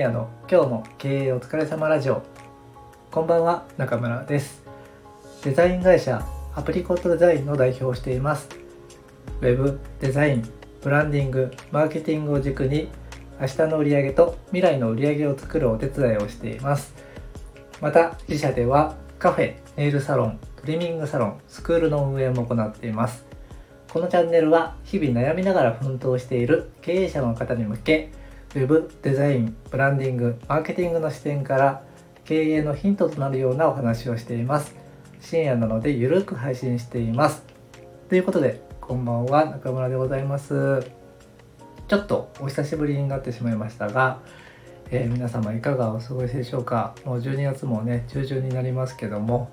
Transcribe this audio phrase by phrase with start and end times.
[0.00, 2.22] 夜の今日も経営お疲れ様ラジオ。
[3.10, 4.62] こんばんは中村です。
[5.44, 8.48] デザイン会社アプリコットデザインの代表をしています。
[9.42, 10.48] ウェブデザイン
[10.82, 12.88] ブランディングマーケティングを軸に
[13.38, 16.94] 明日の売り上げと未来の売り上げを作るお手伝いをしています。
[17.82, 23.26] また自社ではカフェネイルサロントリミングサロンスクールの運営も行っています。
[23.92, 28.12] このチャンネルは日々悩みながら奮闘している経営者の方に向け
[28.52, 31.84] Web デザインブランディングマーケティングの視点から
[32.24, 34.74] 経営のヒントとなるようなお話をしています。
[35.20, 37.44] 深夜なのでゆるく配信しています。
[38.08, 40.84] ということでこんばんは中村でございます。
[41.86, 44.18] ちょっとお久しぶりになってしまいましたが、
[44.90, 46.96] えー、皆様いかがお過ごしでしょうか？
[47.04, 49.48] もう12月もね中旬になりますけども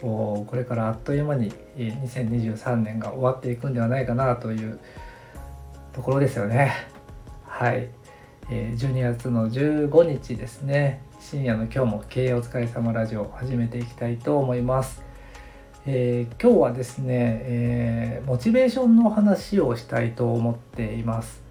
[0.00, 4.80] これからあっという間に2023年が終わっていくんではないかなという
[5.92, 6.72] ところですよね。
[7.46, 7.88] はい、
[8.50, 15.02] え12月の15日ですね深夜の今日も経営お疲れ様ラジオを始めていきたいと思います。
[15.86, 17.06] えー、今日はですね、
[17.44, 21.42] えー、モチベーションの話をしたいと思っています。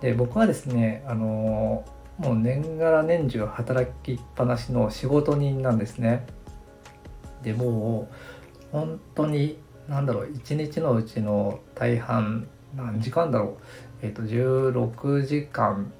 [0.00, 1.84] で僕はですね、あの
[2.18, 6.26] もう年がら年中働きっぱなしの仕事人なんですね。
[7.42, 8.14] でもう
[8.72, 13.58] 本当に何だろう一日のうちの大半何時間だろ
[14.02, 14.06] う？
[14.06, 15.92] えっ、ー、と16時間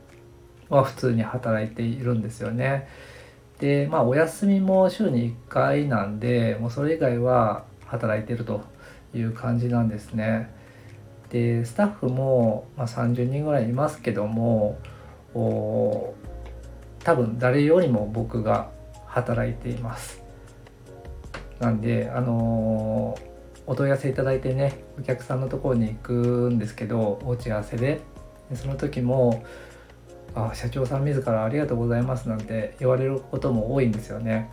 [0.69, 2.88] は普通に働いているんですよね。
[3.58, 8.62] でまあお休みも週に1回なんでもうそれ以外は働いてると
[9.14, 10.55] いう感じなんですね。
[11.30, 14.78] でスタッフも、まあ、30人ぐらいいますけども
[15.34, 18.70] 多分誰よりも僕が
[19.06, 20.22] 働いています。
[21.58, 23.27] なんであのー、
[23.69, 26.12] お問い合わせいただいてねお客さんのところに行く
[26.50, 28.00] んですけどお打ち合わせで。
[28.50, 29.44] でその時も
[30.34, 34.50] あ社長さん自らありがとうございますなんて言われることも多いんですよね。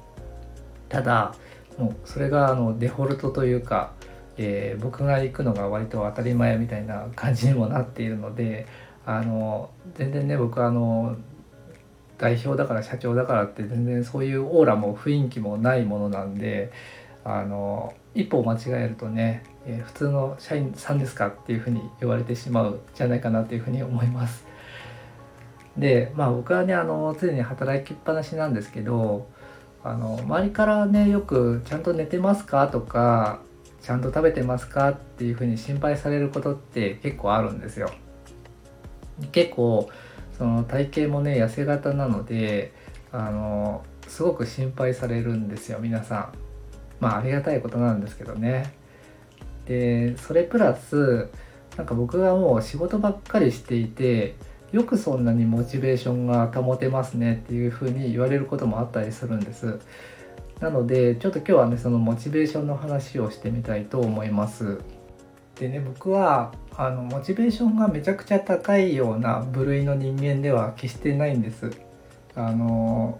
[0.89, 1.33] ただ
[1.77, 3.93] もうそれがあのデフォルトというか、
[4.37, 8.67] えー、僕が行くのが割と当たり前みたいな感じにもなっているので
[9.05, 11.15] あの全然ね僕あの
[12.17, 16.71] 代表だから社長だからって全然そういうオーラも雰囲気もないものなんで
[17.27, 24.45] あの一歩間違えるとね、えー、普通の社員さんですかっていうふうに言われてしまうじゃないかなというふうに思います。
[25.75, 29.27] でまあ僕はねあの常に働きっぱなしなんですけど
[29.83, 33.39] あの周りからねよく「ちゃんと寝てますか?」とか
[33.81, 37.89] 「ちゃんと食べてますか?」っていうふうに心配されることって結構あるんですよ。
[39.31, 39.89] 結構
[40.37, 42.71] その体型もね痩せ型なので
[43.11, 46.44] あのすごく心配されるんですよ皆さん
[46.99, 48.73] まあありがたいことなんですけどね。
[49.65, 51.29] でそれプラス
[51.77, 54.35] なんか僕がもう仕事ばっかりしていて
[54.71, 59.79] よくそんなにモチベーションが保てますねっていうふうに言われることもあったりするんです。
[60.59, 64.79] なのでちょっと今日はねそのモチベーションの話をしてみたいと思います。
[65.59, 71.71] でね僕はあのモチベーションがめちゃくちゃ高いような部類の人間では決してないんです。
[72.35, 73.19] あの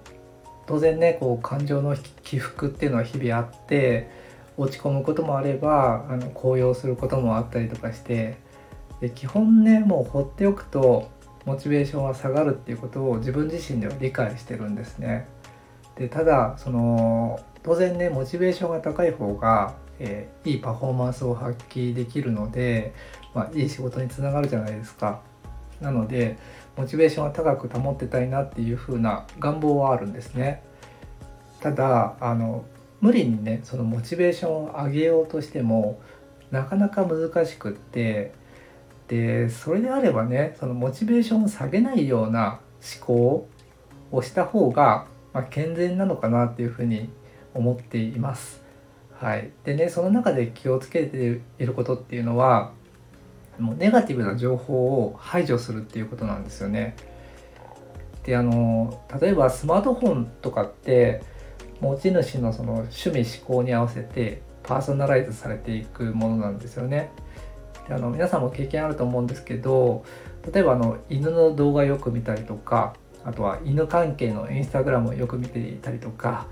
[0.68, 4.10] 当然ねこう感情の起伏っていうのは日々あって
[4.58, 8.38] 落ち込むこともあればあの高揚することもあったりとかして
[9.02, 11.10] で基本ねもう放っておくと
[11.46, 15.28] モチベーションは下がるっていうことを自分自身では理解してるんですね。
[15.96, 22.94] でただその当然ねモチベーションが高い方がえー、いいパフォーマンスを発揮できるので、
[23.34, 25.22] まあ、いい仕事につながるじゃないですか。
[25.82, 26.38] なので
[26.78, 30.62] モチベーションは高く保ってたいなっていう風な願望はあるんですね。
[31.62, 32.66] ただあの
[33.02, 36.00] 無理にねそのモチベーションを上げようとしても
[36.52, 38.34] なかなか難しくって
[39.08, 42.60] でそれであればねそのモチベーションを下げないような
[42.98, 43.48] 思考
[44.12, 47.10] をした方が、まあ、健全なのかなっていうふうに
[47.54, 48.64] 思っています。
[49.14, 52.72] はい、でねその中で気をつけていることっていうのは
[53.60, 56.96] もうネガティブな情報を排除するっていうことなんですよね。
[58.24, 61.22] であの例えばスマートフォンとかって
[61.80, 67.12] 持ち主のその趣味思考に合わせてパーソナライズされていくものなんですよね。
[67.88, 70.04] であの皆さんも経験あると思うんですけど
[70.52, 76.48] 例えばあの犬の動画よく見たりとかあとは犬関係のインスタグラムをよく見ていたりとか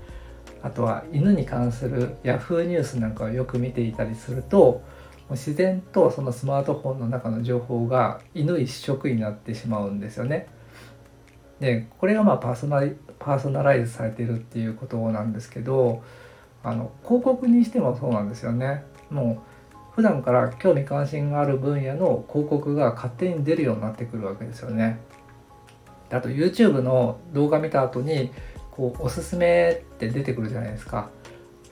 [0.62, 4.82] あとは犬に関する Yahoo ニュースなんかをよく見ていたりすると
[5.30, 10.48] 自然とそのスマートフォンの中の情報が犬一色になってしまうんですよね。
[11.60, 12.82] でこれがまあパーソナ
[13.18, 16.02] パーソナライズされているっていうことなんですけど
[16.62, 18.84] あの広告にしてもそうなんですよね。
[19.10, 19.42] も
[19.72, 24.98] う普段から興味関心がある分野の広告が勝手に出るようになってくるわけですよね。
[26.10, 28.30] あと YouTube の動画見た後に
[28.70, 31.08] こうおすすめって出てくるじゃないですか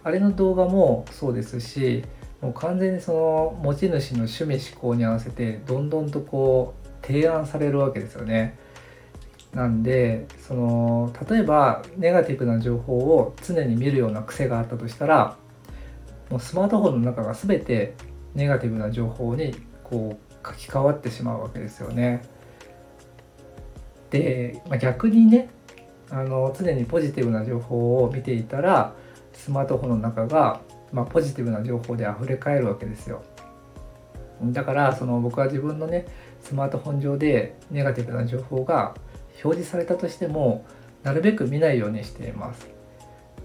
[0.05, 2.05] あれの動画もそうですし
[2.43, 8.59] もう完全にその持ち主の趣味思考に合わせてどんどんとこう提案されるわけですよね
[9.55, 15.37] なんでその例えばネガティブな情報を常に見るような癖があったとしたら
[16.31, 17.95] もうスマートフォンの中が全て
[18.35, 19.55] ネガティブな情報に
[19.85, 22.23] こう書き換わってしまうわけですよね。
[24.11, 25.51] で、まあ、逆にね
[26.11, 28.95] あの常にポジティブな情報を見ていたら
[29.33, 30.61] スマートフォンの中が、
[30.93, 33.23] まあ、ポジティブな情報で溢れ返るわけですよ。
[34.43, 36.07] だからその僕は自分のね
[36.41, 38.95] スマートフォン上でネガティブな情報が
[39.45, 40.65] 表示されたとしても
[41.05, 42.69] なるべく見ないようにしています。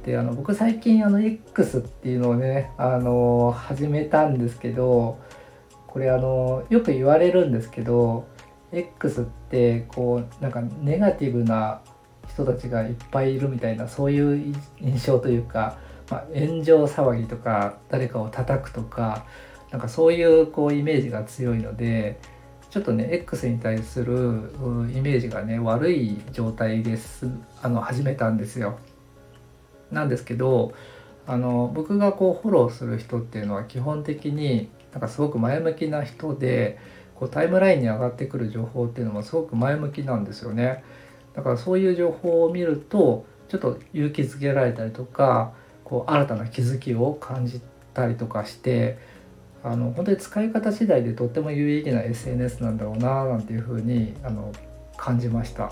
[0.05, 5.19] であの僕最近あの X っていうのをねあの始めたんですけど
[5.85, 8.25] これあのよく言われるんですけど
[8.71, 11.81] X ってこうなんかネガティブな
[12.27, 15.77] 人たちがいっぱいいるみたいなそういう印象というか、
[16.09, 19.25] まあ、炎上騒ぎとか誰かを叩くとか
[19.71, 22.19] なんかそういうこうイメージが強いので
[22.69, 24.51] ちょっとね X に対する
[24.93, 27.27] イメージがね悪い状態です
[27.61, 28.77] あの始めたんですよ。
[29.91, 30.73] なんですけど
[31.25, 36.77] あの僕がこうフォローする人っていうのは基本的になんかすごく前向きな人で
[37.15, 40.83] こうタイムラインに上がってくる情報っていうのもすごく前向きなんですよね。
[41.33, 45.53] だからそういう情報を見るとちょっと勇気づけられたりとか
[45.87, 47.61] こう新たな気づきを感じ
[47.93, 48.97] たりとかして
[49.63, 54.51] あの本当に使い方次第でとっても有意義な SNS なんだろうななんていうふうにあの
[54.97, 55.71] 感じました。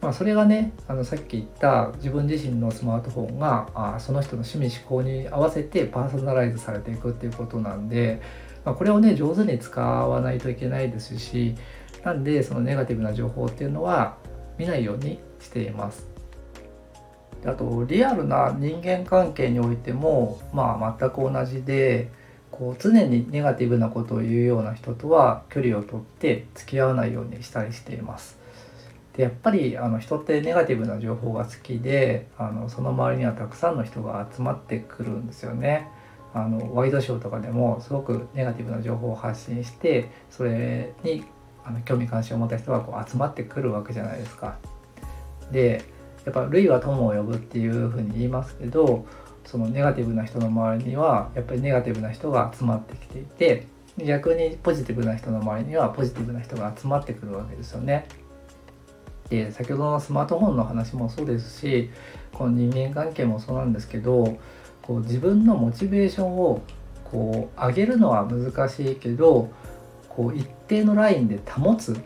[0.00, 8.20] まあ、それがねあのさっき言った自分自身のスマートフォンがあその人の趣味思考に合わせてパーソナライズされていくっていうことなんで、
[8.64, 11.54] まあ、これをね上手に使わないといけないですし
[12.04, 14.16] なんでそのネガティブな情報っていうのは
[14.58, 16.11] 見ないようにしています。
[17.44, 22.10] あとリアルな人間関係においてもまあ全く同じで
[22.50, 28.38] こう常にネガティブなことを言うような人とは距離をとって付き合わないようにしたりしています。
[29.16, 35.88] でやっぱりあの人ってネガティブな情報が好きであのその周りにはたくさんの人が集まってくるんですよね。
[36.34, 41.24] あのワイドショーとかでもすごくネガティブな情報を発信してそれに
[41.64, 44.56] あの興味関心を持った人がこう集まってくるわけじゃないですか。
[45.50, 45.84] で
[46.24, 49.06] やっぱ類は友を呼ぶっていうふうに言いますけど
[49.44, 53.66] そのネガティブな人の周りにはやっぱりネガティブな人が集まってきていて
[53.98, 58.06] 逆にポジティブな人の周りにはポジティブな人が集まってくるわけですよね。
[59.28, 61.90] で先ほどのスマートフォンの話もそうですし
[62.32, 64.38] この人間関係もそうなんですけど
[64.82, 66.62] こう自分のモチベーションを
[67.04, 69.50] こう上げるのは難しいけど
[70.08, 71.96] こう一定のラインで保つ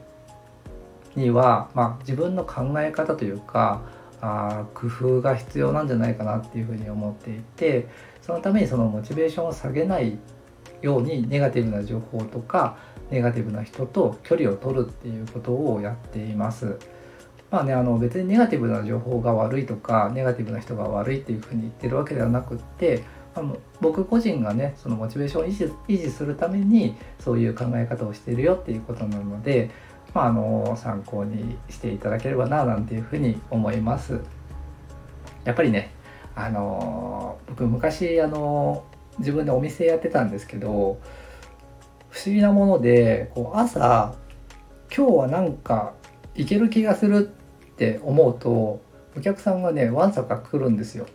[1.16, 3.82] には、まあ、自分の考え方というか
[4.20, 7.86] あ工夫が必要なんじゃないかなっていうふうに思っていて
[8.22, 10.18] そのためにそのモチベーションを下げない
[10.82, 12.76] ようにネガティブな情報とか
[13.10, 16.78] ネガティブな人と距離を取るっていうことをやっています。
[17.50, 23.04] まあね、あの別にネガティブな情報が悪いとかネガティブな人が悪いっていうふうに言ってるわけではなくって
[23.36, 29.70] あの僕個人がねそのモチベーションを維持維持するためにそういう考え方をしているよっていうことなので、
[30.14, 34.20] まあ、あの参考にしていただければななんていうふうに思います。
[35.44, 35.92] やっぱりね
[36.34, 38.84] あの僕昔あの
[39.18, 41.00] 自分でお店やってたんですけど
[42.10, 44.14] 不思議なものでこう朝
[44.94, 45.94] 今日はなんか
[46.34, 47.30] いける気がする
[47.72, 48.80] って思うと
[49.16, 51.06] お客さんがねわんさか来るんですよ。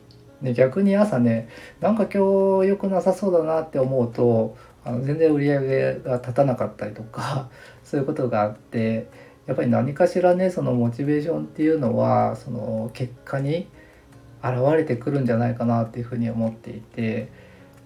[0.42, 7.50] で逆に朝ねなんか今日良くなさそうだなって思うとあの全然売り上げが立たなかったりとか
[7.84, 9.08] そういうことがあって
[9.46, 13.68] やっぱり何かしらねそのモチベーションっていうのはその結果に
[14.44, 17.30] 現れてくるんじゃないかなっていうふうに思っていて、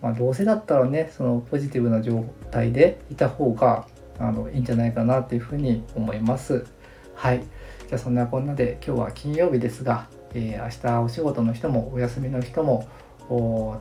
[0.01, 3.87] まあ、どうせだったらねそのポジティブな状態でいた方が
[4.19, 6.65] あのいいんじゃないかなっていうふうに思います。
[7.13, 7.43] はい
[7.87, 12.87] じゃあそんなこんなで今日は金曜日ですが、えー、明日お仕事の人もお休みの人も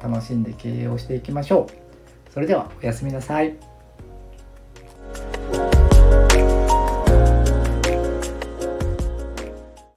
[0.03, 1.84] 楽しんで経営をしていきましょう。
[2.35, 3.74] それではおやすみなさい。